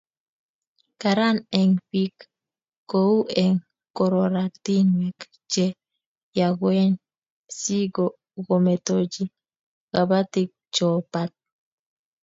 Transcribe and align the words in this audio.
Karan 1.01 1.37
eng' 1.59 1.79
piik 1.89 2.15
kou 2.91 3.15
eng' 3.43 3.63
koratinwek 3.95 5.19
che 5.51 5.65
yakwaen 6.37 6.93
si 7.57 7.77
kometochi 8.47 9.23
kabatik 9.91 10.49
ko 10.75 10.89
pat 11.11 11.31